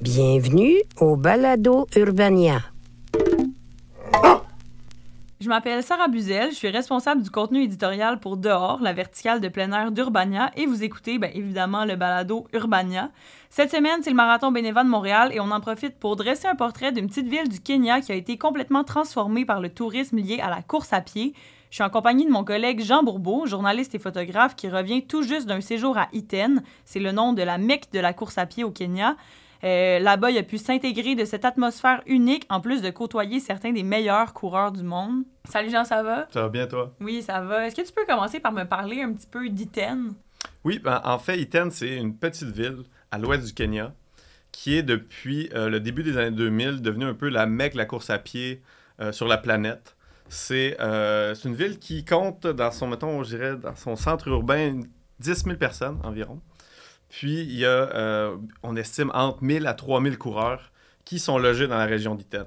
[0.00, 2.60] Bienvenue au Balado Urbania.
[5.40, 9.48] Je m'appelle Sarah Buzel, je suis responsable du contenu éditorial pour Dehors, la verticale de
[9.48, 13.10] plein air d'Urbania, et vous écoutez bien évidemment le balado Urbania.
[13.50, 16.54] Cette semaine, c'est le marathon bénévole de Montréal et on en profite pour dresser un
[16.54, 20.38] portrait d'une petite ville du Kenya qui a été complètement transformée par le tourisme lié
[20.40, 21.34] à la course à pied.
[21.70, 25.22] Je suis en compagnie de mon collègue Jean Bourbeau, journaliste et photographe qui revient tout
[25.22, 26.62] juste d'un séjour à Iten.
[26.84, 29.16] C'est le nom de la Mecque de la course à pied au Kenya.
[29.64, 33.72] Euh, là-bas, il a pu s'intégrer de cette atmosphère unique, en plus de côtoyer certains
[33.72, 35.24] des meilleurs coureurs du monde.
[35.48, 36.26] Salut Jean, ça va?
[36.32, 36.94] Ça va bien, toi?
[37.00, 37.66] Oui, ça va.
[37.66, 40.12] Est-ce que tu peux commencer par me parler un petit peu d'Iten?
[40.64, 43.92] Oui, ben, en fait, Iten, c'est une petite ville à l'ouest du Kenya
[44.52, 47.78] qui est depuis euh, le début des années 2000 devenue un peu la mecque de
[47.78, 48.62] la course à pied
[49.00, 49.96] euh, sur la planète.
[50.30, 54.80] C'est une ville qui compte dans son, mettons, je dirais, dans son centre urbain
[55.20, 56.40] 10 000 personnes environ.
[57.08, 60.72] Puis, il y a, euh, on estime, entre 1000 à 3000 coureurs
[61.04, 62.44] qui sont logés dans la région d'Iten.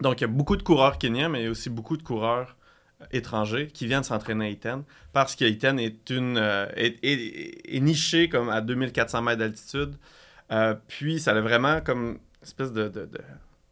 [0.00, 2.02] Donc, il y a beaucoup de coureurs kenyans, mais il y a aussi beaucoup de
[2.02, 2.56] coureurs
[3.00, 8.48] euh, étrangers qui viennent s'entraîner à Iten parce qu'Iten est, une, euh, est, niché comme
[8.48, 9.94] à 2400 mètres d'altitude.
[10.88, 12.90] puis, ça a vraiment comme une espèce de,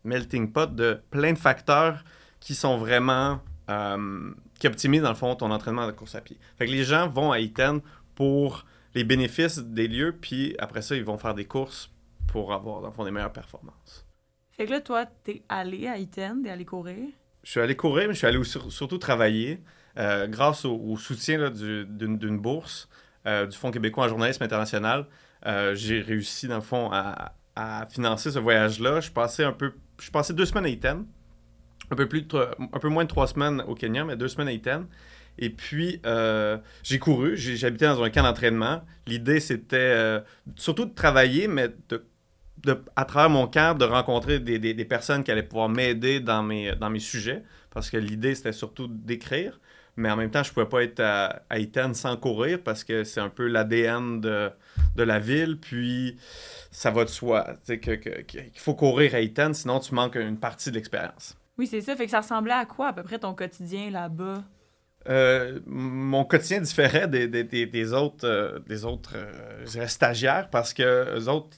[0.05, 2.05] melting pot de plein de facteurs
[2.38, 3.40] qui sont vraiment...
[4.60, 6.38] qui optimisent, dans le fond, ton entraînement de course à pied.
[6.56, 7.80] Fait que les gens vont à Iten
[8.14, 8.64] pour
[8.98, 11.88] les bénéfices des lieux, puis après ça, ils vont faire des courses
[12.27, 14.05] pour avoir, dans le fond, des meilleures performances.
[14.50, 17.06] Fait que là, toi, t'es allé à Iten, t'es allé courir?
[17.44, 19.62] Je suis allé courir, mais je suis allé surtout travailler
[19.98, 22.88] euh, grâce au, soutien d'une bourse
[23.24, 25.06] euh, du Fonds québécois en journalisme international.
[25.46, 27.34] Euh, j'ai réussi, dans le fond, à,
[27.90, 29.00] financer ce voyage-là.
[29.00, 29.74] Je passais un peu...
[30.00, 31.06] Je passais deux semaines à Iten,
[31.90, 34.52] un peu, plus un peu moins de trois semaines au Kenya, mais deux semaines à
[34.52, 34.86] Iten.
[35.39, 38.83] Et puis, euh, j'ai couru, j'habitais dans un camp d'entraînement.
[39.06, 40.20] L'idée, c'était euh,
[40.56, 42.05] surtout de travailler, mais de,
[42.97, 46.75] à travers mon camp, de rencontrer des, des, personnes qui allaient pouvoir m'aider dans mes,
[46.75, 47.45] dans mes sujets.
[47.70, 49.61] Parce que l'idée, c'était surtout d'écrire.
[49.97, 53.02] Mais en même temps, je ne pouvais pas être à, à sans courir parce que
[53.02, 54.51] c'est un peu l'ADN de,
[54.96, 55.58] de, la ville.
[55.61, 56.17] Puis,
[56.70, 58.24] ça va de soi qu'il que,
[58.57, 61.36] faut courir à Iten, sinon tu manques une partie de l'expérience.
[61.58, 61.96] Oui, c'est ça.
[61.96, 64.45] Fait que ça ressemblait à quoi à peu près ton quotidien là-bas?
[65.09, 71.57] Euh, mon quotidien différait des, des, autres, euh, euh, stagiaires parce que eux autres,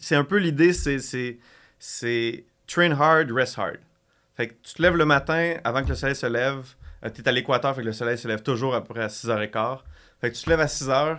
[0.00, 3.78] c'est un peu l'idée, c'est train hard, rest hard.
[4.36, 6.64] Fait que tu te lèves le matin avant que le soleil se lève,
[7.14, 9.78] tu es à l'équateur, fait que le soleil se lève toujours à à 6h15.
[10.20, 11.18] Fait que tu te lèves à 6h,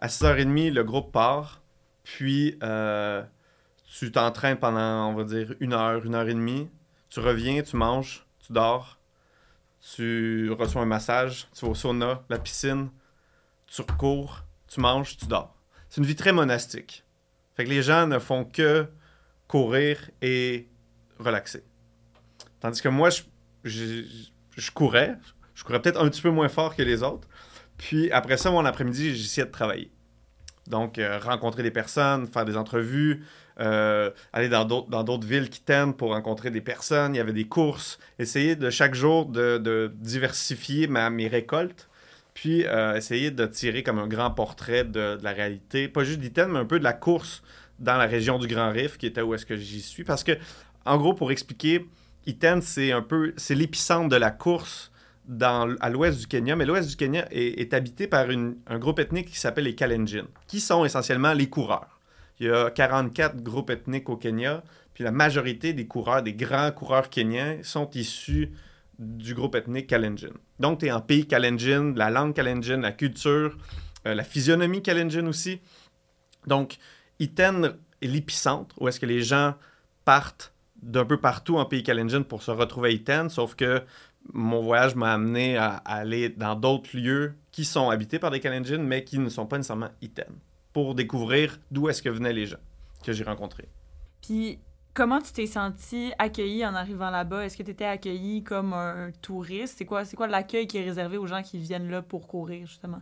[0.00, 1.62] à 6h30, le groupe part,
[2.02, 2.58] puis
[3.98, 6.68] tu t'entraînes pendant, on va dire, une heure, une heure et demie.
[7.10, 8.97] Tu reviens, tu manges, tu dors
[9.80, 12.90] tu reçois un massage, tu vas au sauna, la piscine,
[13.66, 15.54] tu recours, tu manges, tu dors.
[15.88, 17.04] C'est une vie très monastique.
[17.56, 18.86] Fait que les gens ne font que
[19.46, 20.68] courir et
[21.18, 21.64] relaxer.
[22.60, 23.22] Tandis que moi, je,
[23.64, 25.16] je, courais.
[25.54, 27.28] Je courais peut-être un petit peu moins fort que les autres.
[27.76, 29.90] Puis après ça, mon après-midi, j'essayais de travailler.
[30.66, 33.24] Donc, euh, rencontrer des personnes, faire des entrevues,
[33.60, 37.14] euh, aller dans d'autres, dans d'autres villes qui t'aiment pour rencontrer des personnes.
[37.14, 37.98] Il y avait des courses.
[38.18, 41.88] Essayer de chaque jour de, diversifier ma, mes récoltes.
[42.34, 45.88] Puis euh, essayer de tirer comme un grand portrait de, la réalité.
[45.88, 47.42] Pas juste d'Iten, mais un peu de la course
[47.80, 50.04] dans la région du Grand Rift, qui était où est-ce que j'y suis.
[50.04, 50.32] Parce que,
[50.84, 51.86] en gros, pour expliquer,
[52.26, 54.92] Iten, c'est un peu, c'est l'épicentre de la course
[55.26, 59.28] dans, à l'ouest du Kenya, mais l'ouest du Kenya est, habité par un groupe ethnique
[59.28, 61.97] qui s'appelle les Kalenjin, qui sont essentiellement les coureurs.
[62.40, 64.62] Il y a 44 groupes ethniques au Kenya,
[64.94, 68.52] puis la majorité des coureurs, des grands coureurs kenyans, sont issus
[68.98, 70.32] du groupe ethnique Kalenjin.
[70.58, 73.56] Donc, tu es en pays Kalenjin, la langue Kalenjin, la culture,
[74.06, 75.60] euh, la physionomie Kalenjin aussi.
[76.46, 76.78] Donc,
[77.18, 79.54] Iten est l'épicentre où est-ce que les gens
[80.04, 83.82] partent d'un peu partout en pays Kalenjin pour se retrouver à Iten, sauf que
[84.32, 88.78] mon voyage m'a amené à, aller dans d'autres lieux qui sont habités par des Kalenjin,
[88.78, 90.32] mais qui ne sont pas nécessairement Iten
[90.72, 92.58] pour découvrir d'où est-ce que venaient les gens
[93.04, 93.68] que j'ai rencontrés.
[94.20, 94.58] Puis,
[94.94, 97.44] comment tu t'es senti accueilli en arrivant là-bas?
[97.44, 99.78] Est-ce que tu étais accueilli comme un touriste?
[99.78, 102.66] C'est quoi, c'est quoi l'accueil qui est réservé aux gens qui viennent là pour courir,
[102.66, 103.00] justement?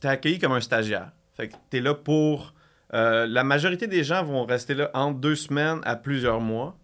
[0.00, 1.12] Tu es accueilli comme un stagiaire.
[1.34, 2.54] Fait que tu es là pour...
[2.92, 6.76] Euh, la majorité des gens vont rester là entre deux semaines à plusieurs mois.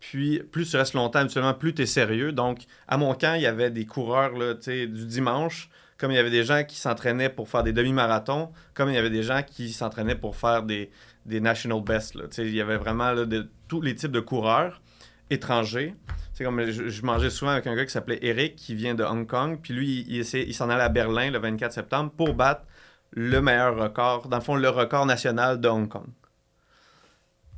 [0.00, 2.32] Puis, plus tu restes longtemps, habituellement, plus tu es sérieux.
[2.32, 6.18] Donc, à mon camp, il y avait des coureurs là, du dimanche comme il y
[6.18, 9.42] avait des gens qui s'entraînaient pour faire des demi-marathons, comme il y avait des gens
[9.42, 10.90] qui s'entraînaient pour faire des,
[11.24, 12.14] des national best.
[12.14, 12.24] Là.
[12.38, 14.82] Il y avait vraiment de, tous les types de coureurs
[15.30, 15.94] étrangers.
[16.34, 19.26] C'est comme je, mangeais souvent avec un gars qui s'appelait Eric, qui vient de Hong
[19.26, 22.62] Kong, puis lui, il, il s'en allait à Berlin le 24 septembre pour battre
[23.12, 26.08] le meilleur record, dans le fond, le record national de Hong Kong.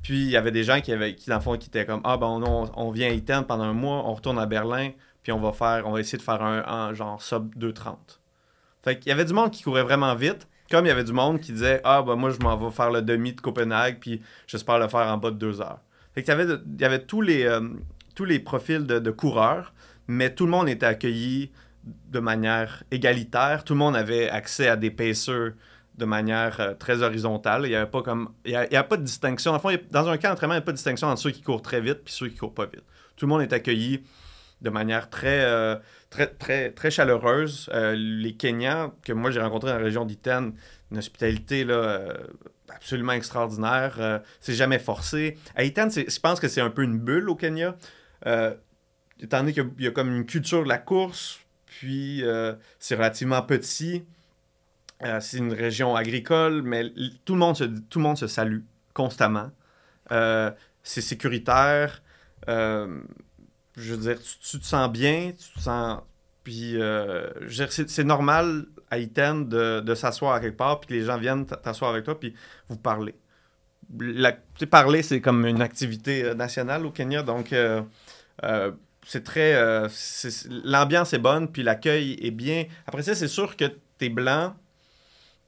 [0.03, 2.01] Puis il y avait des gens qui, avaient, qui dans le fond, qui étaient comme
[2.05, 4.91] Ah, ben on, on vient à Iten pendant un mois, on retourne à Berlin,
[5.23, 7.97] puis on va faire, on va essayer de faire un, un genre sub 2.30.
[8.83, 11.13] Fait qu'il y avait du monde qui courait vraiment vite, comme il y avait du
[11.13, 14.23] monde qui disait Ah, ben moi, je m'en vais faire le demi de Copenhague, puis
[14.47, 15.81] j'espère le faire en bas de deux heures.
[16.15, 17.61] Fait qu'il y avait, il y avait tous les, euh,
[18.15, 19.73] tous les profils de, coureurs,
[20.07, 21.51] mais tout le monde était accueilli
[21.85, 23.65] de manière égalitaire.
[23.65, 25.53] Tout le monde avait accès à des pacers
[25.99, 27.67] de manière euh, très horizontale.
[27.67, 29.53] Il n'y pas comme il y a, pas de distinction.
[29.53, 31.43] En fond, dans un cas d'entraînement, il n'y a pas de distinction entre ceux qui
[31.43, 32.85] courent très vite et ceux qui courent pas vite.
[33.17, 34.05] Tout le monde est accueilli
[34.61, 35.77] de manière très, euh,
[36.11, 37.69] très, très, très chaleureuse.
[37.75, 40.53] Euh, les Kenyans que moi j'ai rencontrés dans la région d'Iten,
[40.93, 42.15] une hospitalité là,
[42.69, 44.23] absolument extraordinaire.
[44.41, 45.37] C'est jamais forcé.
[45.57, 47.77] À Iten, je pense que c'est un peu une bulle au Kenya.
[48.25, 52.23] Étant donné qu'il y y a comme une culture de la course, puis
[52.79, 54.05] c'est relativement petit.
[55.05, 56.93] Euh, c'est une région agricole, mais
[57.25, 58.61] tout le monde se, tout le monde se salue
[58.95, 59.51] constamment.
[60.11, 60.51] Euh,
[60.83, 62.03] c'est sécuritaire.
[62.49, 63.01] Euh,
[63.77, 66.01] je veux dire, tu, te sens bien, tu te sens.
[66.43, 66.77] Puis,
[67.51, 71.91] c'est normal à Iten de, de s'asseoir quelque part, puis que les gens viennent t'asseoir
[71.91, 72.35] avec toi, puis
[72.69, 73.15] vous parlez.
[74.71, 77.55] Parler, c'est comme une activité nationale au Kenya, donc
[79.07, 79.89] c'est très.
[80.65, 82.65] L'ambiance est bonne, puis l'accueil est bien.
[82.87, 83.67] Après ça, c'est sûr que
[83.99, 84.55] t'es blanc.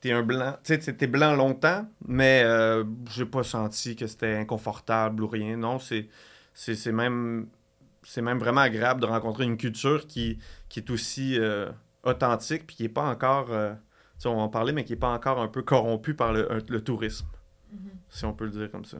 [0.00, 0.56] T'es un blanc.
[0.64, 5.56] Tu sais, t'es- blanc longtemps, mais euh, j'ai pas senti que c'était inconfortable ou rien.
[5.56, 6.08] Non, c'est
[6.54, 7.48] c'est c'est même.
[8.02, 10.38] C'est même vraiment agréable de rencontrer une culture qui,
[10.70, 11.70] qui est aussi euh,
[12.02, 13.52] authentique, puis qui est pas encore.
[13.52, 16.14] euh, tu sais, on va en parler, mais qui est pas encore un peu corrompu
[16.14, 17.26] par le, un- le tourisme,
[18.08, 18.96] si on peut le dire comme ça.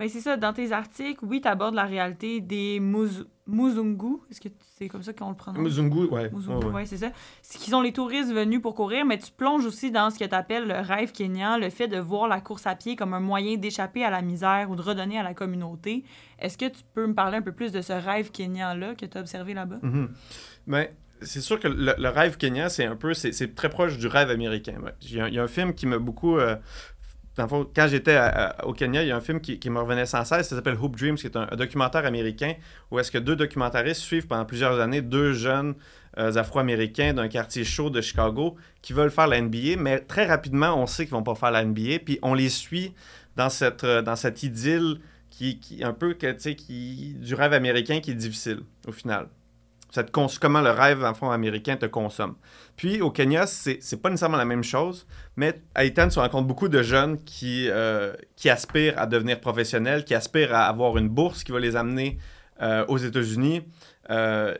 [0.00, 4.16] Ben c'est ça, dans tes articles, oui, tu abordes la réalité des Muz- Muzungu.
[4.30, 4.48] Est-ce que
[4.78, 5.60] c'est comme ça qu'on le prononce?
[5.62, 6.30] Muzungu, ouais.
[6.32, 6.72] Muzungu, ouais, ouais.
[6.76, 7.10] ouais, c'est ça.
[7.42, 10.24] C'est qui sont les touristes venus pour courir, mais tu plonges aussi dans ce que
[10.24, 13.20] tu appelles le rêve kényan, le fait de voir la course à pied comme un
[13.20, 16.04] moyen d'échapper à la misère ou de redonner à la communauté.
[16.38, 19.18] Est-ce que tu peux me parler un peu plus de ce rêve kényan-là que tu
[19.18, 19.80] as observé là-bas?
[20.66, 20.88] Ben,
[21.20, 24.30] c'est sûr que le, le rêve kenyan, c'est un peu, c'est très proche du rêve
[24.30, 24.76] américain.
[25.02, 26.38] Il y, a, il y a un film qui m'a beaucoup.
[26.38, 26.56] euh,
[27.48, 28.18] quand j'étais
[28.64, 30.96] au Kenya, il y a un film qui, me revenait sans cesse, ça s'appelle Hoop
[30.96, 32.54] Dreams, qui est un, documentaire américain
[32.90, 35.74] où est-ce que deux documentaristes suivent pendant plusieurs années deux jeunes
[36.18, 40.80] euh, Afro-Américains d'un quartier chaud de Chicago qui veulent faire la NBA, mais très rapidement,
[40.80, 42.92] on sait qu'ils vont pas faire la NBA, puis on les suit
[43.36, 44.98] dans cette, euh, dans cette idylle
[45.30, 49.28] qui, qui un peu qui, du rêve américain qui est difficile au final.
[49.90, 52.36] Ça te cons- comment le rêve en fond américain te consomme.
[52.76, 55.06] Puis au Kenya, c'est pas nécessairement la même chose,
[55.36, 60.04] mais à Itan, tu rencontres beaucoup de jeunes qui, euh, qui aspirent à devenir professionnels,
[60.04, 62.18] qui aspirent à avoir une bourse qui va les amener
[62.62, 63.62] euh, aux États-Unis.
[64.10, 64.54] Euh,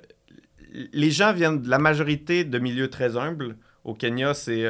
[0.93, 3.57] les gens viennent de la majorité de milieux très humbles.
[3.85, 4.65] Au Kenya, c'est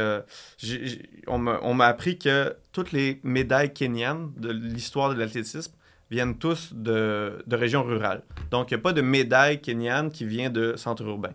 [1.26, 5.72] on m'a appris que toutes les médailles kenyanes de l'histoire de l'athlétisme
[6.10, 8.22] viennent tous de, régions rurales.
[8.50, 11.34] Donc, il n'y a pas de médaille kenyane qui vient de centre urbain.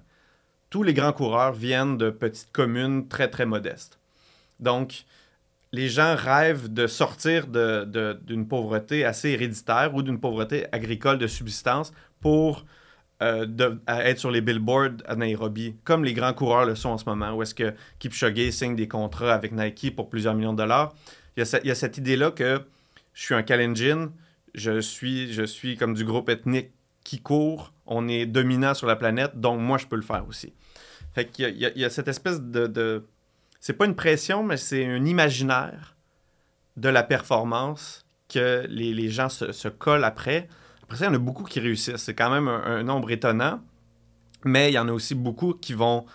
[0.69, 3.99] Tous les grands coureurs viennent de petites communes très, très modestes.
[4.59, 5.05] Donc,
[5.71, 11.93] les gens rêvent de sortir d'une pauvreté assez héréditaire ou d'une pauvreté agricole de subsistance
[12.19, 12.65] pour
[13.21, 13.45] euh,
[13.87, 17.33] être sur les billboards à Nairobi, comme les grands coureurs le sont en ce moment,
[17.33, 20.93] où est-ce que Kipchoge signe des contrats avec Nike pour plusieurs millions de dollars.
[21.35, 22.61] Il y a, ce- il y a cette idée-là que
[23.13, 24.09] je suis un Kalenjin,
[24.55, 26.71] je suis, je suis comme du groupe ethnique
[27.03, 30.53] qui court, on est dominant sur la planète, donc moi je peux le faire aussi.
[31.13, 33.05] Fait qu'il y y a- cette espèce de, de-
[33.59, 35.95] C'est pas une pression, mais c'est un imaginaire
[36.77, 40.47] de la performance que les, gens se, collent après.
[40.83, 41.97] Après ça, il y en a beaucoup qui réussissent.
[41.97, 43.61] C'est quand même un, un nombre étonnant,
[44.43, 46.05] mais il y en a aussi beaucoup qui vont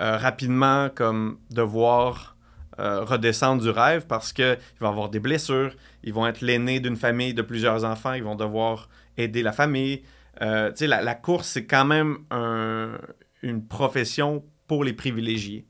[0.00, 2.36] euh, rapidement comme devoir
[2.78, 6.96] euh, redescendre du rêve parce qu'ils vont avoir des blessures, ils vont être l'aîné d'une
[6.96, 10.02] famille de plusieurs enfants, ils vont devoir aider la famille.
[10.42, 12.98] Euh, la, la course, c'est quand même un-
[13.42, 15.64] une profession pour les privilégiés.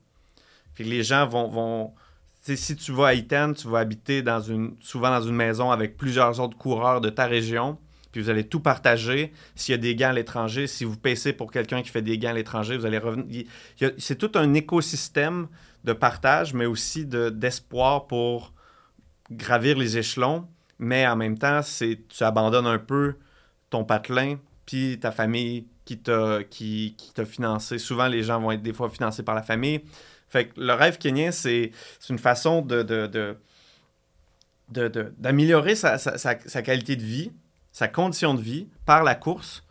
[0.74, 1.48] Puis les gens vont...
[1.48, 1.92] vont
[2.42, 5.98] si tu vas à Iten, tu vas habiter dans une, souvent dans une maison avec
[5.98, 7.76] plusieurs autres coureurs de ta région,
[8.10, 9.32] puis vous allez tout partager.
[9.54, 12.16] S'il y a des gants à l'étranger, si vous payez pour quelqu'un qui fait des
[12.16, 13.44] gants à l'étranger, vous allez revenir.
[13.98, 15.48] C'est tout un écosystème
[15.88, 18.52] de partage, mais aussi de- d'espoir pour
[19.30, 20.46] gravir les échelons.
[20.78, 23.16] Mais en même temps, c'est tu abandonnes un peu
[23.70, 26.94] ton patelin, puis ta famille qui t'a qui,
[27.26, 27.78] financé.
[27.78, 29.80] Souvent, les gens vont être des fois financés par la famille.
[30.28, 31.72] Fait que le rêve kenyan, c'est
[32.10, 32.82] une façon de,
[35.18, 37.32] d'améliorer sa- sa qualité de vie,
[37.72, 39.64] sa condition de vie par la course,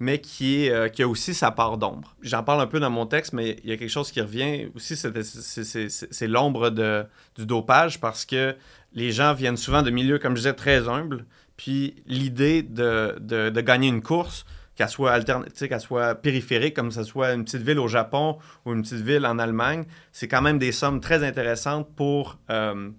[0.00, 2.16] mais euh, qui a aussi sa part d'ombre.
[2.22, 4.68] J'en parle un peu dans mon texte, mais il y a quelque chose qui revient
[4.74, 8.56] aussi, c'est l'ombre du dopage parce que
[8.92, 11.24] les gens viennent souvent de milieux, comme je disais, très humbles.
[11.56, 14.44] Puis l'idée de, gagner une course,
[14.76, 18.72] qu'elle soit alternative, qu'elle soit périphérique, comme ce soit une petite ville au Japon ou
[18.72, 22.90] une petite ville en Allemagne, c'est quand même des sommes très intéressantes pour, euh,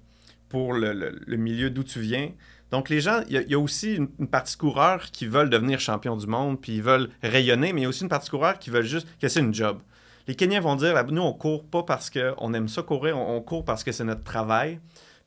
[0.54, 2.30] le, milieu d'où tu viens.
[2.72, 6.28] Donc, les gens, il y, a aussi une, partie coureur qui veulent devenir champion du
[6.28, 8.86] monde, puis ils veulent rayonner, mais il y a aussi une partie coureur qui veulent
[8.86, 9.80] juste que c'est une job.
[10.28, 13.64] Les Kenyans vont dire, nous, on court pas parce qu'on aime ça courir, on, court
[13.64, 14.80] parce que c'est notre travail.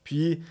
[0.03, 0.41] Puis,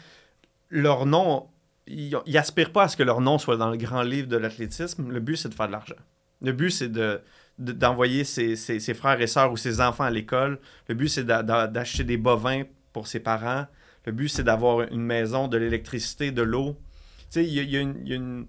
[0.71, 1.49] leur nom,
[1.87, 5.11] ils n'aspirent pas à ce que leur nom soit dans le grand livre de l'athlétisme.
[5.11, 5.97] Le but, c'est de faire de l'argent.
[6.41, 7.21] Le but, c'est de,
[7.59, 10.59] d'envoyer ses, ses, frères et sœurs ou ses enfants à l'école.
[10.89, 13.67] Le but, c'est d'acheter des bovins pour ses parents.
[14.09, 16.79] Le but, c'est d'avoir une maison, de l'électricité, de l'eau.
[17.25, 18.47] Tu sais, il y a, une,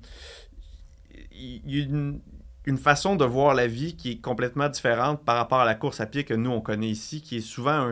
[2.66, 6.00] une, façon de voir la vie qui est complètement différente par rapport à la course
[6.00, 7.92] à pied que nous, on connaît ici, qui est souvent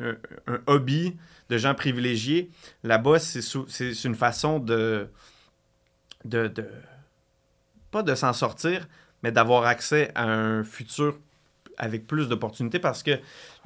[0.00, 0.16] un,
[0.66, 1.14] hobby
[1.50, 2.50] de gens privilégiés.
[2.84, 5.10] Là-bas, c'est une façon de,
[6.24, 6.66] de, de
[7.90, 8.88] pas de s'en sortir,
[9.22, 11.18] mais d'avoir accès à un futur
[11.78, 13.18] avec plus d'opportunités parce que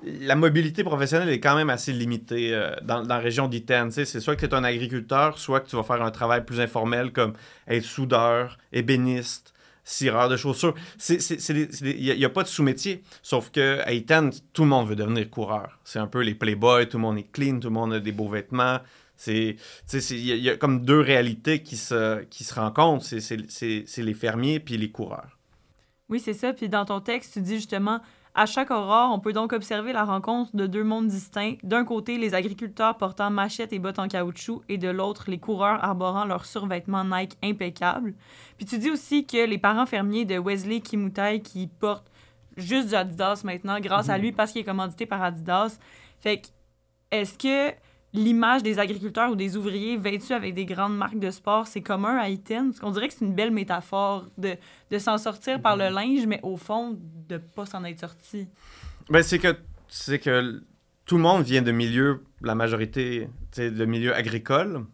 [0.05, 3.91] la mobilité professionnelle est quand même assez limitée euh, dans, la région d'Iten.
[3.91, 6.61] C'est soit que tu es un agriculteur, soit que tu vas faire un travail plus
[6.61, 7.33] informel comme
[7.67, 10.75] être soudeur, ébéniste, cireur de chaussures.
[11.09, 13.03] Il n'y a, pas de sous-métier.
[13.23, 15.79] Sauf que à Iten, tout le monde veut devenir coureur.
[15.85, 18.13] C'est un peu les playboys, tout le monde est clean, tout le monde a des
[18.13, 18.79] beaux vêtements.
[19.27, 19.57] Il
[20.13, 23.05] y, a comme deux réalités qui se, qui se rencontrent.
[23.05, 25.38] C'est les fermiers puis les coureurs.
[26.09, 26.53] Oui, c'est ça.
[26.53, 28.01] Puis dans ton texte, tu dis justement
[28.35, 31.57] à chaque aurore, on peut donc observer la rencontre de deux mondes distincts.
[31.65, 35.83] D'un côté, les agriculteurs portant machettes et bottes en caoutchouc, et de l'autre, les coureurs
[35.83, 38.15] arborant leurs survêtements Nike impeccables.
[38.57, 42.11] Puis tu dis aussi que les parents fermiers de Wesley Kimutai qui portent
[42.57, 44.23] juste du Adidas maintenant, grâce à mhm.
[44.23, 45.79] lui, parce qu'il est commandité par Adidas.
[46.21, 46.47] Fait que,
[47.11, 47.75] est-ce que
[48.15, 52.17] l'image des agriculteurs ou des ouvriers vêtus avec des grandes marques de sport, c'est commun
[52.17, 52.73] à Iten.
[52.75, 54.57] Qu'on dirait que c'est une belle métaphore de,
[54.99, 56.99] s'en sortir par le linge, mais au fond,
[57.29, 58.49] de pas s'en être sorti.
[59.11, 59.57] Ben, c'est que,
[59.89, 60.21] c'est
[61.05, 64.85] tout le monde vient de milieux, la majorité, de milieux agricoles.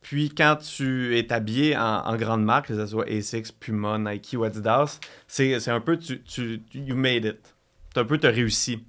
[0.00, 4.44] Puis quand tu es habillé en, grande marque, que ce soit Asics, Puma, Nike ou
[4.44, 7.54] Adidas, c'est, un peu, tu, tu, you made it.
[7.94, 8.84] Tu un peu, réussi.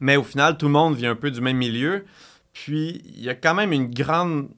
[0.00, 2.04] Mais au final, tout le monde vient un peu du même milieu.
[2.54, 4.48] Puis, il y a quand même une grande.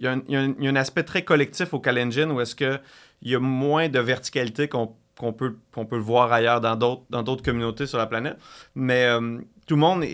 [0.00, 2.80] Il y, a un, aspect très collectif au Kalenjin où est-ce qu'il
[3.22, 4.96] y a moins de verticalité qu'on
[5.32, 8.36] peut, peut le voir ailleurs dans d'autres communautés sur la planète.
[8.74, 10.04] Mais euh, tout, le monde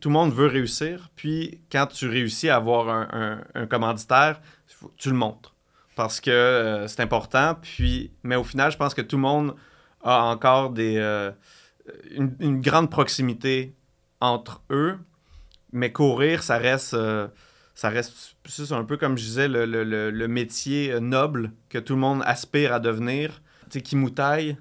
[0.00, 1.10] tout le monde veut réussir.
[1.16, 4.40] Puis, quand tu réussis à avoir un, commanditaire,
[4.96, 5.56] tu le montres.
[5.96, 7.56] Parce que euh, c'est important.
[7.60, 9.56] Puis, mais au final, je pense que tout le monde
[10.04, 11.32] a encore des, euh,
[12.16, 13.74] une grande proximité
[14.20, 14.98] entre eux
[15.72, 16.94] mais courir, ça reste.
[16.94, 17.28] Euh,
[17.74, 18.36] ça reste.
[18.44, 22.22] C'est un peu comme je disais, le, le, le, métier noble que tout le monde
[22.26, 23.42] aspire à devenir.
[23.64, 24.56] Tu sais, Kimoutai,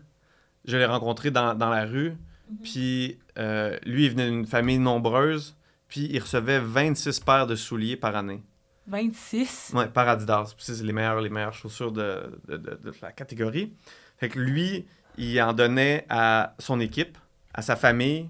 [0.66, 2.12] je l'ai rencontré dans, dans, la rue.
[2.50, 2.58] Mhm.
[2.64, 5.58] Puis euh, lui, il venait d'une famille nombreuse.
[5.90, 8.44] Puis il recevait 26 paires de souliers par année.
[8.88, 9.72] 26?
[9.76, 10.56] Ouais, par Adidas.
[10.58, 13.74] c'est les meilleures, les meilleures chaussures de, de, de, de, la catégorie.
[14.18, 14.86] Fait que lui,
[15.18, 17.18] il en donnait à son équipe,
[17.54, 18.30] à sa famille,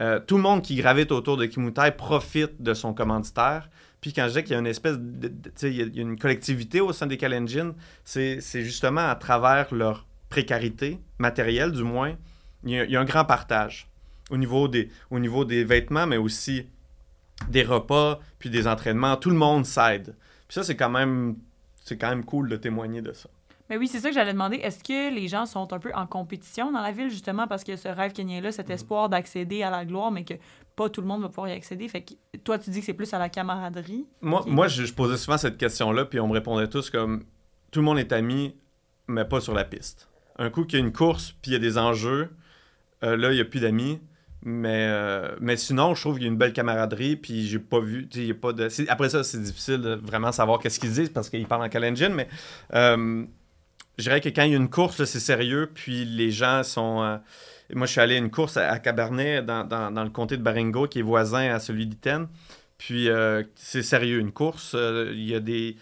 [0.00, 3.70] euh, tout le monde qui gravite autour de Kimutai profite de son commanditaire.
[4.00, 6.80] Puis quand je dis qu'il y a une espèce de, il y a une collectivité
[6.80, 7.74] au sein des Kalenjin,
[8.04, 12.14] c'est justement à travers leur précarité matérielle, du moins,
[12.64, 13.88] il y, a, un grand partage
[14.30, 16.66] au niveau, des, vêtements, mais aussi
[17.48, 19.16] des repas, puis des entraînements.
[19.16, 20.16] Tout le monde s'aide.
[20.48, 21.36] Puis ça, c'est quand même
[22.26, 23.28] cool de témoigner de ça.
[23.68, 24.56] Mais oui, c'est ça que j'allais demander.
[24.56, 27.76] Est-ce que les gens sont un peu en compétition dans la ville, justement, parce que
[27.76, 28.72] ce rêve kenyan-là, cet mm.
[28.72, 30.34] espoir d'accéder à la gloire, mais que
[30.76, 31.88] pas tout le monde va pouvoir y accéder?
[31.88, 34.06] Fait que toi, tu dis que c'est plus à la camaraderie.
[34.20, 37.24] Moi, moi je, posais souvent cette question-là, puis on me répondait tous comme
[37.70, 38.54] tout le monde est ami,
[39.08, 40.08] mais pas sur la piste.
[40.38, 42.30] Un coup qu'il y a une course, puis il y a des enjeux,
[43.02, 44.00] euh, là, il n'y a plus d'amis.
[44.48, 47.80] Mais, euh, mais sinon, je trouve qu'il y a une belle camaraderie, puis j'ai pas
[47.80, 48.68] vu, y a pas de...
[48.88, 52.10] Après ça, c'est difficile de vraiment savoir qu'est-ce qu'ils disent, parce qu'ils parlent en Kalenjin,
[52.10, 52.28] mais...
[52.72, 53.24] Euh,
[53.98, 57.02] je dirais que quand il y a une course, c'est sérieux, puis les gens sont.
[57.02, 57.16] Euh,
[57.74, 61.00] moi, je suis allé à une course à, Cabernet, dans, le comté de Baringo, qui
[61.00, 62.28] est voisin à celui d'Iten.
[62.78, 64.74] Puis euh, c'est sérieux, une course.
[64.74, 65.76] Euh, il y a des.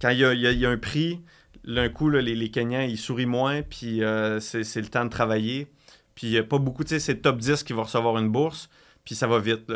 [0.00, 1.20] Quand il y a, un prix,
[1.64, 4.00] d'un coup, les, Kenyans, ils sourient moins, puis
[4.40, 5.68] c'est le temps de travailler.
[6.14, 8.30] Puis il n'y a pas beaucoup, tu sais, c'est top 10 qui vont recevoir une
[8.30, 8.70] bourse,
[9.04, 9.66] puis ça va vite.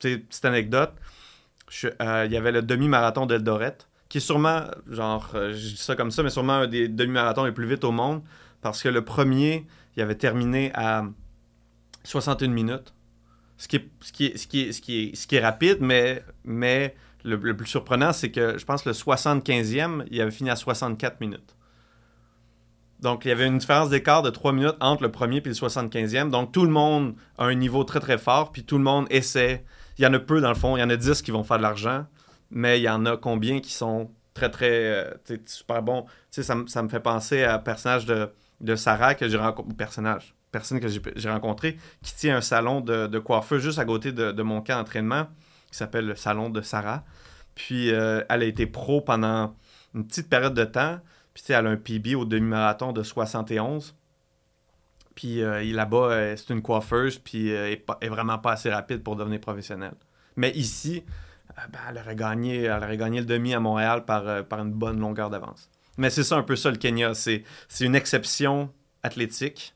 [0.00, 0.92] petite anecdote,
[1.82, 3.78] il y avait le demi-marathon d'Eldoret
[4.14, 7.46] qui est sûrement, genre, euh, je dis ça comme ça, mais sûrement un des demi-marathons
[7.46, 8.22] les plus vite au monde,
[8.60, 9.66] parce que le premier,
[9.96, 11.02] il avait terminé à
[12.04, 12.94] 61 minutes.
[13.56, 13.76] Ce qui
[15.34, 16.94] est, rapide, mais, mais
[17.24, 20.54] le, le plus surprenant, c'est que je pense que le 75e, il avait fini à
[20.54, 21.56] 64 minutes.
[23.00, 25.54] Donc, il y avait une différence d'écart de 3 minutes entre le premier et le
[25.54, 26.30] 75e.
[26.30, 29.64] Donc, tout le monde a un niveau très, très fort, puis tout le monde essaie.
[29.98, 30.76] Il y en a peu, dans le fond.
[30.76, 32.06] Il y en a 10 qui vont faire de l'argent,
[32.54, 36.04] mais il y en a combien qui sont très, très euh, super bons.
[36.04, 38.30] Tu sais, ça, ça me fait penser à un personnage de,
[38.60, 39.74] de Sarah que j'ai rencontré.
[39.76, 40.34] Personnage.
[40.50, 44.30] Personne que j'ai rencontré qui tient un salon de, de coiffeur juste à côté de,
[44.30, 45.26] de mon camp d'entraînement
[45.70, 47.04] qui s'appelle le salon de Sarah.
[47.56, 49.56] Puis, euh, elle a été pro pendant
[49.94, 51.00] une petite période de temps.
[51.34, 53.96] Puis, tu sais, elle a un PB au demi-marathon de 71.
[55.14, 59.02] Puis, euh, là-bas, euh, c'est une coiffeuse, puis euh, est est vraiment pas assez rapide
[59.02, 59.94] pour devenir professionnelle.
[60.36, 61.04] Mais ici,
[61.48, 64.72] ben, elle, aurait gagné, elle aurait gagné le demi à Montréal par, euh, par une
[64.72, 65.70] bonne longueur d'avance.
[65.96, 67.14] Mais c'est ça un peu ça, le Kenya.
[67.14, 67.44] C'est
[67.80, 68.72] une exception
[69.02, 69.74] athlétique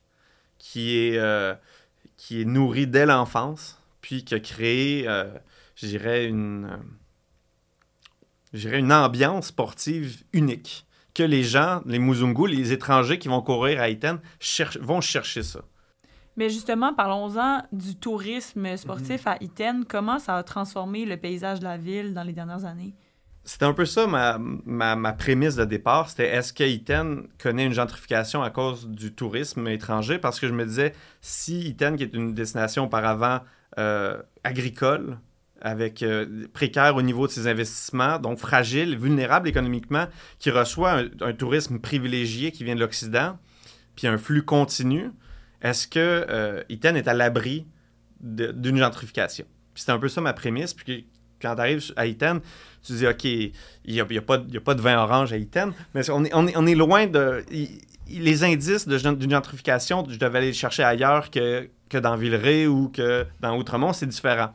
[0.58, 1.54] qui est, euh,
[2.16, 5.24] qui est nourrie dès l'enfance, puis qui a créé, euh,
[5.76, 6.78] je dirais, une,
[8.54, 13.80] euh, une ambiance sportive unique que les gens, les Muzungu, les étrangers qui vont courir
[13.80, 14.20] à Iten,
[14.80, 15.60] vont chercher ça.
[16.38, 19.32] Mais justement, parlons-en du tourisme sportif Mhm.
[19.32, 19.84] à Iten.
[19.84, 22.94] Comment ça a transformé le paysage de la ville dans les dernières années?
[23.42, 26.10] C'était un peu ça ma, ma, ma prémisse de départ.
[26.10, 30.18] C'était est-ce que Iten connaît une gentrification à cause du tourisme étranger?
[30.18, 33.40] Parce que je me disais, si Iten, qui est une destination auparavant
[33.78, 35.18] euh, agricole,
[35.60, 40.04] avec euh, précaire au niveau de ses investissements, donc fragile, vulnérable économiquement,
[40.38, 43.38] qui reçoit un, un tourisme privilégié qui vient de l'Occident,
[43.96, 45.10] puis un flux continu,
[45.62, 47.66] est-ce que euh, Iten est à l'abri
[48.20, 49.46] d'une gentrification?
[49.74, 50.74] C'était un peu ça ma prémisse.
[50.74, 51.06] Puis
[51.40, 52.40] quand tu arrives à Iten,
[52.82, 53.52] tu dis, OK, il
[53.86, 56.32] n'y a, y a pas a pas de vin orange à Iten, mais on est,
[56.34, 57.44] on est, loin de.
[58.08, 62.88] les indices d'une gentrification, je devais aller les chercher ailleurs que, que dans Villeray ou
[62.88, 64.52] que dans Outremont, c'est différent.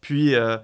[0.00, 0.56] Puis euh,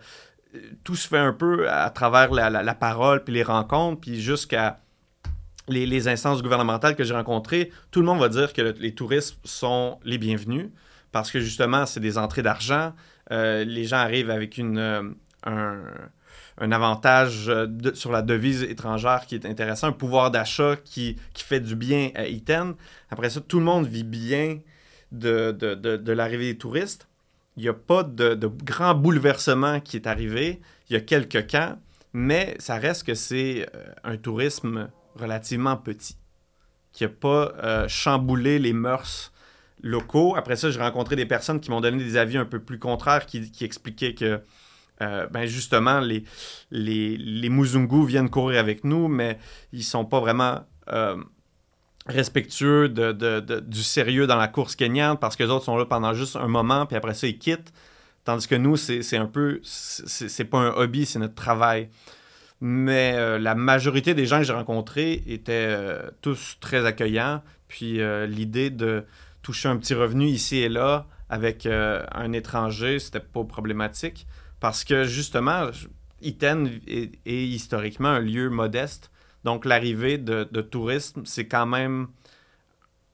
[0.85, 4.81] tout se fait un peu à travers la- la parole, puis les rencontres, puis jusqu'à
[5.69, 9.39] les, instances gouvernementales que j'ai rencontrées, tout le monde va dire que le- les touristes
[9.45, 10.69] sont les bienvenus
[11.13, 12.93] parce que justement, c'est des entrées d'argent.
[13.31, 15.13] Euh, les gens arrivent avec une, euh,
[15.45, 21.45] un, avantage euh, sur la devise étrangère qui est intéressant, un pouvoir d'achat qui, qui
[21.45, 22.75] fait du bien à Iten.
[23.11, 24.59] Après ça, tout le monde vit bien
[25.13, 27.07] de, de, de, l'arrivée des touristes.
[27.59, 28.35] Il n'y a pas de,
[28.65, 30.61] grand bouleversement qui est arrivé.
[30.89, 31.79] Il y a quelques camps,
[32.15, 33.67] mais ça reste que c'est
[34.05, 36.17] un tourisme relativement petit,
[36.93, 39.33] qui n'a pas euh, chamboulé les mœurs
[39.83, 40.35] locaux.
[40.37, 43.27] Après ça, j'ai rencontré des personnes qui m'ont donné des avis un peu plus contraires,
[43.27, 44.41] qui, expliquaient que,
[45.01, 46.25] euh, ben justement, les,
[46.71, 49.39] les, les Muzungu viennent courir avec nous, mais
[49.73, 51.17] ils sont pas vraiment euh,
[52.07, 56.37] respectueux du sérieux dans la course kenyane parce que les autres sont là pendant juste
[56.37, 57.73] un moment, puis après ça, ils quittent.
[58.25, 59.61] Tandis que nous, c'est un peu.
[59.65, 61.89] C'est pas un hobby, c'est notre travail.
[62.65, 67.43] Mais euh, la majorité des gens que j'ai rencontrés étaient euh, tous très accueillants.
[67.67, 69.05] Puis euh, l'idée de
[69.43, 74.27] toucher un petit revenu ici et là avec un étranger, c'était pas problématique.
[74.61, 75.71] Parce que justement,
[76.21, 79.11] Iten est, historiquement un lieu modeste.
[79.43, 82.09] Donc l'arrivée de, touristes, c'est quand même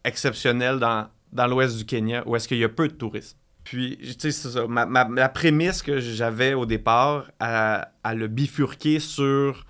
[0.03, 3.38] exceptionnel dans, dans l'ouest du Kenya, où est-ce qu'il y a peu de touristes.
[3.69, 4.67] Puis, tu sais, c'est ça.
[4.67, 9.67] Ma, ma- la prémisse que j'avais au départ à, le bifurquer sur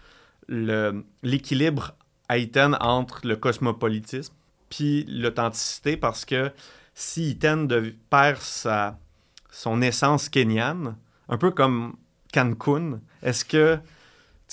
[0.48, 1.96] l'équilibre
[2.28, 4.32] haïtien entre le cosmopolitisme
[4.70, 6.52] puis l'authenticité, parce que
[6.94, 7.66] si Iten
[8.08, 9.00] perd sa,
[9.50, 10.96] son essence kenyane,
[11.28, 11.96] un peu comme
[12.32, 13.80] Cancun, est-ce que,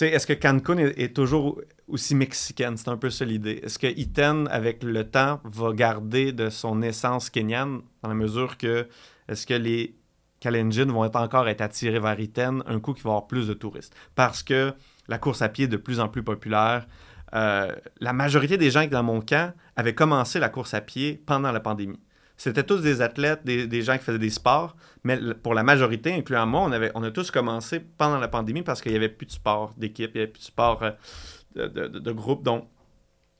[0.01, 2.77] est-ce que Cancun est, est toujours aussi mexicaine?
[2.77, 3.59] C'est un peu ça l'idée.
[3.61, 8.57] Est-ce que Iten, avec le temps, va garder de son essence kenyane dans la mesure
[8.57, 8.87] que
[9.27, 9.95] est-ce que les
[10.39, 13.95] Kalenjin vont encore être attirés vers Iten un coup qu'il va avoir plus de touristes?
[14.15, 14.73] Parce que
[15.07, 16.87] la course à pied est de plus en plus populaire.
[17.33, 21.21] Euh, la majorité des gens qui dans mon camp avaient commencé la course à pied
[21.25, 21.99] pendant la pandémie.
[22.37, 26.45] C'était tous des athlètes, des, gens qui faisaient des sports, mais pour la majorité, incluant
[26.45, 29.31] moi, on, avait, a tous commencé pendant la pandémie parce qu'il n'y avait plus de
[29.31, 32.43] sport d'équipe, il n'y avait plus de sport euh, de groupe.
[32.43, 32.67] Donc,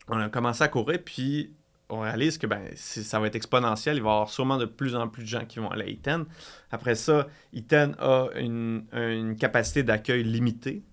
[0.08, 1.54] on a commencé à courir, puis
[1.90, 3.98] on réalise que ben, ça va être exponentiel.
[3.98, 5.90] Il va y avoir sûrement de plus en plus de gens qui vont aller à
[5.90, 6.26] Iten.
[6.72, 10.84] Après ça, Iten a une, capacité d'accueil limitée.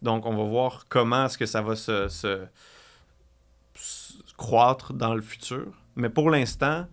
[0.00, 2.46] Donc, on va voir comment est-ce que ça va se,
[4.36, 5.72] croître dans le futur.
[5.96, 6.86] Mais pour l'instant,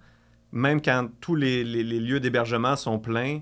[0.51, 3.39] même quand tous les lieux d'hébergement sont pleins,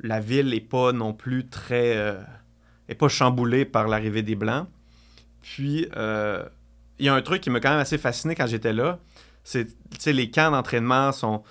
[0.00, 1.96] la ville n'est pas non plus très...
[1.96, 2.20] euh,
[2.88, 4.68] est pas chamboulée par l'arrivée des Blancs.
[5.42, 6.44] Puis, euh,
[6.98, 8.98] il y a un truc qui m'a quand même assez fasciné quand j'étais là.
[10.06, 11.42] Les camps d'entraînement sont.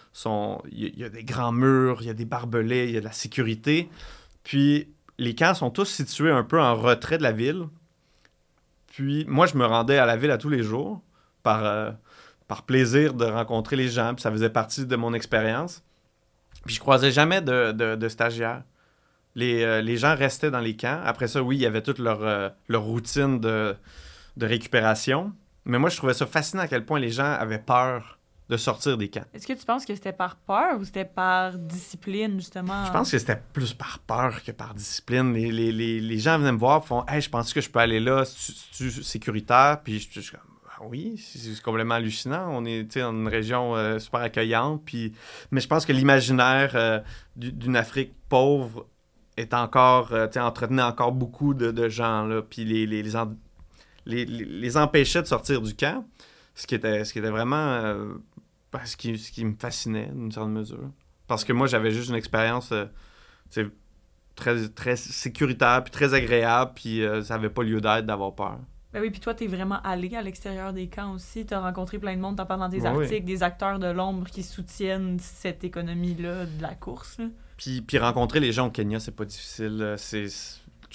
[0.71, 3.05] Il y, a des grands murs, il y a des barbelés, il y a de
[3.05, 3.89] la sécurité.
[4.43, 7.67] Puis, les camps sont tous situés un peu en retrait de la ville.
[8.87, 11.01] Puis, moi, je me rendais à la ville à tous les jours
[11.43, 11.91] par, euh,
[12.67, 14.13] plaisir de rencontrer les gens.
[14.13, 15.83] Puis, ça faisait partie de mon expérience.
[16.65, 18.63] Puis, je croisais jamais de, de, stagiaires.
[19.35, 21.01] Les, euh, les, gens restaient dans les camps.
[21.03, 23.75] Après ça, oui, il y avait toute leur, euh, leur routine de,
[24.37, 25.33] de récupération.
[25.65, 28.97] Mais moi, je trouvais ça fascinant à quel point les gens avaient peur de sortir
[28.97, 29.25] des camps.
[29.33, 32.85] Est-ce que tu penses que c'était par peur ou c'était par discipline, justement?
[32.85, 35.33] Je pense que c'était plus par peur que par discipline.
[35.33, 37.69] Les, les, les, les gens venaient me voir et font Hey, je pense que je
[37.69, 39.81] peux aller là, c'est sécuritaire.
[39.83, 42.47] Puis je, suis comme ah Oui, c'est complètement hallucinant.
[42.51, 44.83] On est dans une région euh, super accueillante.
[44.85, 45.13] Puis...
[45.49, 46.99] Mais je pense que l'imaginaire euh,
[47.35, 48.85] d'une Afrique pauvre
[49.37, 52.25] est encore, euh, entretenait encore beaucoup de, de gens.
[52.25, 52.43] Là.
[52.43, 53.15] Puis les, les, les,
[54.05, 56.05] les, les, empêchait de sortir du camp,
[56.53, 58.13] ce qui était, ce qui était vraiment euh,
[58.85, 60.91] ce, qui, ce qui me fascinait d'une certaine mesure.
[61.27, 62.85] Parce que moi, j'avais juste une expérience euh,
[64.35, 68.59] très, très sécuritaire, puis très agréable, puis euh, ça n'avait pas lieu d'être d'avoir peur.
[68.93, 71.45] Ben oui, puis toi, t'es vraiment allé à l'extérieur des camps aussi.
[71.45, 74.41] T'as rencontré plein de monde, t'en parles dans tes articles, des acteurs de l'ombre qui
[74.41, 77.19] soutiennent cette économie-là de la course.
[77.57, 79.95] Puis, puis rencontrer les gens au Kenya, c'est pas difficile.
[79.97, 80.27] C'est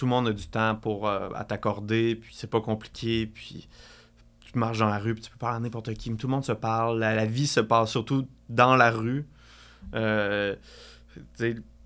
[0.01, 3.69] tout le monde a du temps pour euh, t'accorder, puis c'est pas compliqué, puis
[4.41, 6.45] tu marches dans la rue, puis tu peux parler à n'importe qui, tout le monde
[6.45, 9.29] se parle, la, vie se passe surtout dans la rue.
[9.95, 10.57] Euh,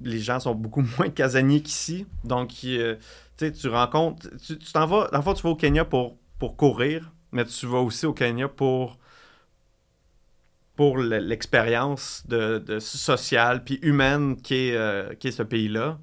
[0.01, 2.95] les gens sont beaucoup moins casaniers qu'ici, donc euh,
[3.37, 7.67] tu rencontres, tu t'en vas, dans tu vas au Kenya pour, pour courir, mais tu
[7.67, 8.97] vas aussi au Kenya pour
[10.77, 15.99] pour l'expérience de, sociale puis humaine qui est, qui est ce pays-là.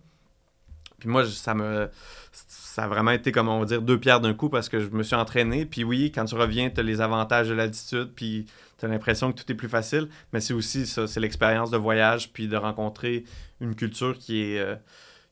[1.01, 1.89] Puis moi, ça me.
[2.31, 4.87] Ça a vraiment été, comme on va dire, deux pierres d'un coup parce que je
[4.91, 5.65] me suis entraîné.
[5.65, 8.45] Puis oui, quand tu reviens, tu as les avantages de l'altitude, puis
[8.77, 10.07] tu as l'impression que tout est plus facile.
[10.31, 13.25] Mais c'est aussi ça, c'est l'expérience de voyage, puis de rencontrer
[13.59, 14.75] une culture qui est, euh,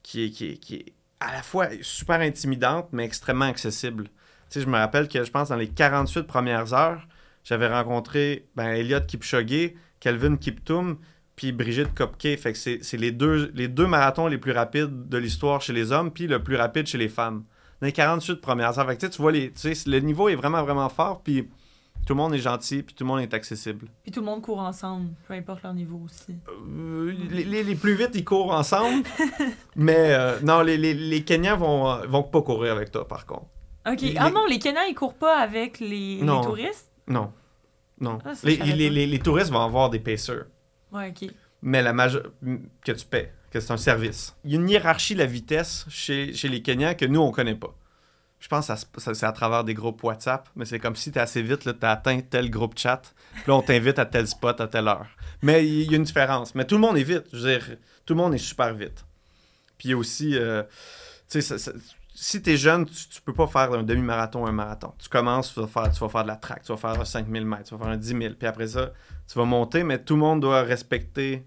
[0.02, 4.04] qui est, qui est, qui est à la fois super intimidante, mais extrêmement accessible.
[4.50, 7.06] Tu sais, je me rappelle que je pense dans les 48 premières heures,
[7.44, 10.98] j'avais rencontré ben, Elliot Kipchoge, Kelvin Kiptoum,
[11.40, 12.36] puis Brigitte Kopke.
[12.36, 15.90] Fait que c'est les deux, les deux marathons les plus rapides de l'histoire chez les
[15.90, 17.44] hommes, puis le plus rapide chez les femmes.
[17.80, 18.86] Dans les 48 premières heures.
[18.86, 19.50] Fait que, tu vois, les,
[19.86, 21.48] le niveau est vraiment, vraiment fort, puis
[22.06, 23.88] tout le monde est gentil, puis tout le monde est accessible.
[24.02, 26.36] Puis tout le monde court ensemble, peu importe leur niveau aussi.
[26.46, 29.02] Euh, les, les, plus vite, ils courent ensemble,
[29.76, 33.46] mais euh, non, les, les, Kenyans vont, vont pas courir avec toi, par contre.
[33.90, 34.04] OK.
[34.18, 36.90] Ah non, les Kenyans, ils courent pas avec les, touristes?
[37.08, 37.32] Non.
[37.98, 38.18] Non.
[38.26, 40.44] Ah, les, les, touristes vont avoir des pacers.
[41.62, 42.22] Mais la major...
[42.84, 44.34] que tu paies, que c'est un service.
[44.44, 47.30] Il y a une hiérarchie de la vitesse chez, chez les Kenyans que nous, on
[47.30, 47.74] connaît pas.
[48.40, 51.20] Je pense que c'est à travers des groupes WhatsApp, mais c'est comme si tu es
[51.20, 53.02] assez vite, tu as atteint tel groupe chat,
[53.34, 55.08] puis là, on t'invite à tel spot à telle heure.
[55.42, 56.54] Mais il y a une différence.
[56.54, 57.24] Mais tout le monde est vite.
[57.32, 57.76] Je veux dire,
[58.06, 59.04] tout le monde est super vite.
[59.76, 60.62] Puis aussi, euh,
[61.28, 61.56] tu sais,
[62.22, 64.92] si tu es jeune, tu, tu, peux pas faire un demi-marathon, un marathon.
[64.98, 67.04] Tu commences, tu vas, faire, tu vas faire de la track, tu vas faire un
[67.06, 68.92] 5000 mètres, tu vas faire un 10 000, puis après ça,
[69.26, 71.46] tu vas monter, mais tout le monde doit respecter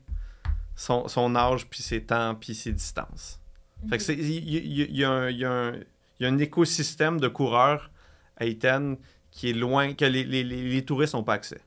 [0.76, 3.40] son, son âge, puis ses temps, puis ses distances.
[3.88, 5.74] Fait que il y, y, a y, a
[6.22, 7.92] un écosystème de coureurs
[8.38, 8.98] à Iten
[9.30, 11.62] qui est loin, que les, les, les touristes n'ont pas accès.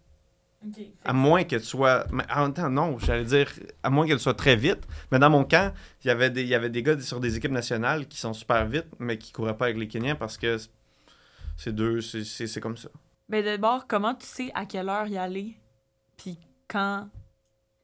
[1.05, 2.07] À moins que tu sois.
[2.35, 3.49] En même temps, non, j'allais dire,
[3.83, 4.87] à moins qu'elle soit très vite.
[5.13, 5.73] Mais dans mon camp,
[6.05, 8.33] il y avait des, il y avait des gars sur des équipes nationales qui sont
[8.33, 10.57] super vite, mais qui ne couraient pas avec les Kenyans parce que
[11.57, 12.89] c'est deux, c'est comme ça.
[13.29, 15.57] Mais d'abord, comment tu sais à quelle heure y aller?
[16.17, 16.39] Puis
[16.69, 17.09] quand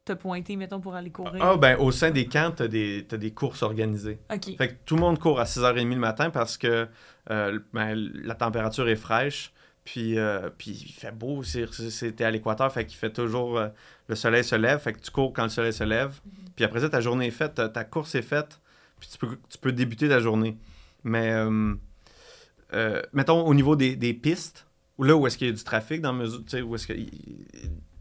[0.04, 1.42] te pointer, mettons, pour aller courir?
[1.44, 4.18] Ah, ben, au sein des camps, tu as, des courses organisées.
[4.32, 4.56] OK.
[4.56, 6.88] Fait que tout le monde court à 6h30 le matin parce que
[7.30, 9.52] euh, ben, la température est fraîche.
[9.84, 13.58] Puis, euh, puis il fait beau, c'était à l'équateur, fait qu'il fait toujours.
[13.58, 13.68] Euh,
[14.08, 16.20] le soleil se lève, fait que tu cours quand le soleil se lève.
[16.24, 16.32] Mhm.
[16.54, 18.60] Puis après ça, ta journée est faite, ta, course est faite,
[19.00, 20.56] puis tu peux, tu peux débuter ta journée.
[21.02, 24.66] Mais, euh, mettons, au niveau des, des pistes,
[24.98, 26.94] là où est-ce qu'il y a du trafic, dans mesure, où est-ce que.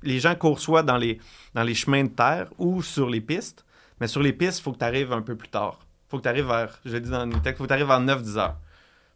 [0.03, 1.19] les gens courent soit dans les,
[1.53, 3.65] dans les chemins de terre ou sur les pistes,
[3.99, 5.79] mais sur les pistes, il faut que tu arrives un peu plus tard.
[6.09, 7.73] Faut que tu arrives vers, je l'ai dit dans le texte, il faut que tu
[7.73, 8.57] arrives vers 9-10 heures.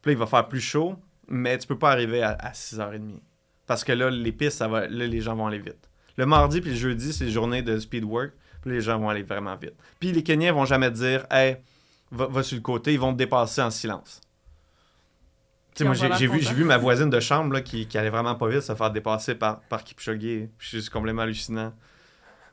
[0.01, 0.95] Puis là, il va faire plus chaud,
[1.27, 3.19] mais tu peux pas arriver à, 6h30.
[3.65, 5.89] Parce que là, les pistes, ça va, là, les gens vont aller vite.
[6.17, 9.23] Le mardi puis le jeudi, c'est journée de speed work, puis les gens vont aller
[9.23, 9.73] vraiment vite.
[9.99, 11.57] Puis les Kenyans vont jamais te dire, hey,
[12.11, 14.21] va, sur le côté, ils vont te dépasser en silence.
[15.73, 18.35] Tu sais, moi, j'ai vu, vu ma voisine de chambre là, qui, qui allait vraiment
[18.35, 20.47] pas vite se faire dépasser par, par Kipchoge.
[20.59, 21.73] C'est complètement hallucinant.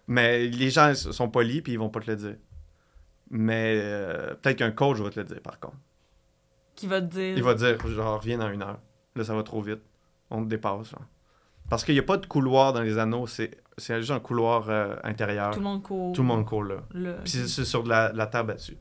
[0.09, 2.37] Mais les gens sont polis, puis ils vont pas te le dire.
[3.31, 5.77] Mais euh, peut-être qu'un coach va te le dire, par contre.
[6.77, 7.37] Qui va te dire.
[7.37, 8.79] Il va dire, genre, reviens dans une heure.
[9.17, 9.81] là, ça va trop vite.
[10.31, 10.91] On te dépasse.
[10.91, 11.03] genre.
[11.69, 14.69] Parce qu'il n'y a pas de couloir dans les anneaux, c'est c'est juste un couloir
[14.69, 15.53] euh, intérieur.
[15.53, 16.13] Tout le monde court.
[16.15, 16.77] Tout le monde court là.
[16.91, 18.77] Puis c'est- c'est sur de la, de la terre battue.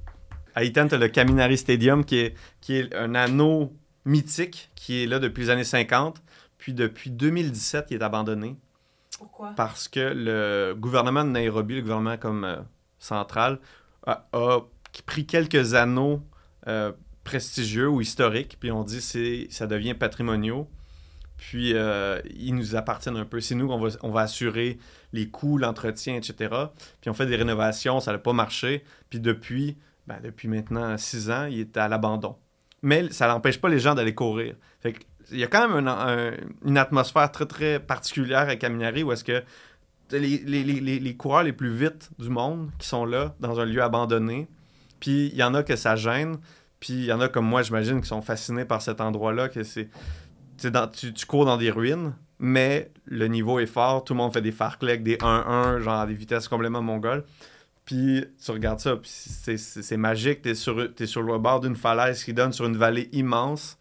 [0.56, 3.71] À Eton, tu as le Caminari Stadium qui est, qui est un anneau
[4.04, 6.21] mythique qui est là depuis les années 50.
[6.58, 8.58] Puis depuis 2017, il est abandonné
[9.17, 9.54] Pourquoi?
[9.56, 12.58] parce que le gouvernement de Nairobi, le gouvernement comme euh,
[12.99, 13.60] central,
[14.06, 14.60] a, a
[15.06, 16.21] pris quelques anneaux
[16.67, 16.91] euh,
[17.23, 20.69] prestigieux ou historiques, puis on dit c'est ça devient patrimoniaux.
[21.38, 23.39] Puis euh, ils nous appartiennent un peu.
[23.41, 24.77] C'est nous qu'on va, on va assurer
[25.12, 26.53] les coûts, l'entretien, etc.
[27.01, 28.84] Puis on fait des rénovations, ça n'a pas marché.
[29.10, 32.36] Puis depuis, ben, depuis maintenant six ans, il est à l'abandon.
[32.84, 34.55] Mais ça n'empêche pas les gens d'aller courir.
[34.81, 34.95] Fait
[35.31, 36.34] il y a quand même un- un-
[36.65, 39.43] une atmosphère très, très particulière à Caminari où est-ce que
[40.12, 43.81] les, les- les coureurs les plus vite du monde qui sont là, dans un lieu
[43.81, 44.47] abandonné.
[44.99, 46.38] Puis il y en a que ça gêne.
[46.82, 49.63] Puis il y en a comme moi, j'imagine, qui sont fascinés par cet endroit-là, que
[49.63, 49.89] c'est...
[50.58, 54.04] tu cours dans des ruines, mais le niveau est fort.
[54.04, 57.24] Tout le monde fait des farclecs, des 1-1, genre des vitesses complètement mongoles.
[57.86, 60.41] Puis tu regardes ça, puis c'est- magique.
[60.41, 63.78] T'es sur, sur le bord d'une falaise qui donne sur une vallée immense.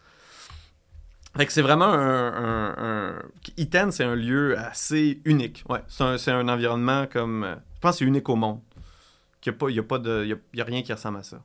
[1.37, 3.15] Fait que c'est vraiment un...
[3.57, 5.65] Iten, c'est un lieu assez unique.
[5.71, 7.57] Ouais, c'est un, environnement comme...
[7.77, 8.61] Je pense que c'est unique au monde.
[9.47, 11.43] Il n'y a, a, a rien qui ressemble à ça.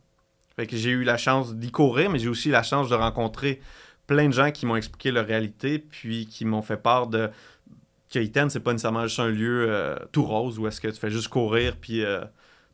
[0.56, 3.62] Fait que j'ai eu la chance d'y courir, mais j'ai aussi la chance de rencontrer
[4.08, 7.30] plein de gens qui m'ont expliqué leur réalité, puis qui m'ont fait part de
[8.12, 11.00] que Iten, c'est pas nécessairement juste un lieu euh, tout rose où est-ce que tu
[11.00, 12.24] fais juste courir, puis euh,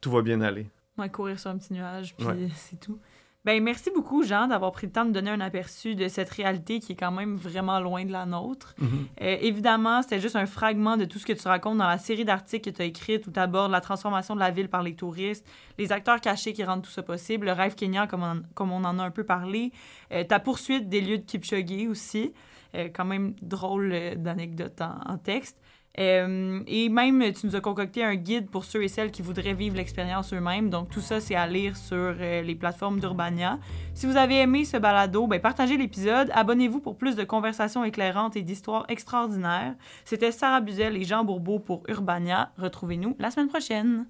[0.02, 0.68] tout va bien aller.
[0.98, 2.50] Ouais, courir sur un petit nuage, puis Ouais.
[2.56, 3.00] c'est tout.
[3.44, 6.80] Ben, merci beaucoup, Jean, d'avoir pris le temps de donner un aperçu de cette réalité
[6.80, 8.76] qui est quand même vraiment loin de la nôtre.
[8.82, 12.24] Euh, évidemment, c'était juste un fragment de tout ce que tu racontes dans la série
[12.24, 14.96] d'articles que tu as écrite où tu abordes la transformation de la ville par les
[14.96, 15.48] touristes,
[15.80, 18.84] les acteurs cachés qui rendent tout ça possible, le rêve kényan comme on, comme on
[18.84, 19.72] en a un peu parlé,
[20.12, 22.34] euh, ta poursuite des lieux de Kipchoge aussi.
[22.74, 25.58] Euh, quand même drôle d'anecdote en, en texte.
[26.00, 29.54] Euh, et même, tu nous as concocté un guide pour ceux et celles qui voudraient
[29.54, 30.70] vivre l'expérience eux-mêmes.
[30.70, 33.60] Donc, tout ça, c'est à lire sur euh, les plateformes d'Urbania.
[33.94, 36.30] Si vous avez aimé ce balado, ben, partagez l'épisode.
[36.34, 39.76] Abonnez-vous pour plus de conversations éclairantes et d'histoires extraordinaires.
[40.06, 42.52] C'était Sarah Buzel et Jean Bourbeau pour Urbania.
[42.58, 44.06] Retrouvez-nous la semaine prochaine.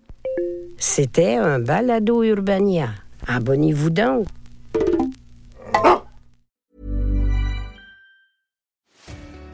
[0.78, 2.89] C'était un balado Urbania.
[3.28, 4.28] Abonnez-vous donc.